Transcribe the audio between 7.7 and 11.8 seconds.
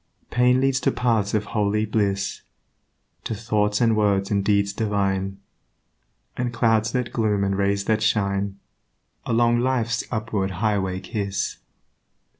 that shine, Along life's upward highway kiss.